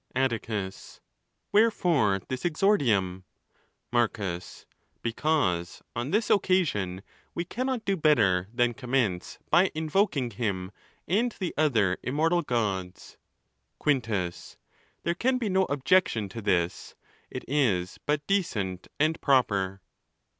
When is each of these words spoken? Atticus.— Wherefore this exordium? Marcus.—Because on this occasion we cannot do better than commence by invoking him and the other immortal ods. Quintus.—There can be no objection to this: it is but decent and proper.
Atticus.— 0.15 0.99
Wherefore 1.51 2.21
this 2.27 2.43
exordium? 2.43 3.23
Marcus.—Because 3.93 5.83
on 5.95 6.09
this 6.09 6.31
occasion 6.31 7.03
we 7.35 7.45
cannot 7.45 7.85
do 7.85 7.95
better 7.95 8.47
than 8.51 8.73
commence 8.73 9.37
by 9.51 9.69
invoking 9.75 10.31
him 10.31 10.71
and 11.07 11.31
the 11.39 11.53
other 11.55 11.99
immortal 12.01 12.43
ods. 12.49 13.17
Quintus.—There 13.77 15.13
can 15.13 15.37
be 15.37 15.49
no 15.49 15.65
objection 15.65 16.29
to 16.29 16.41
this: 16.41 16.95
it 17.29 17.45
is 17.47 17.99
but 18.07 18.25
decent 18.25 18.87
and 18.99 19.21
proper. 19.21 19.81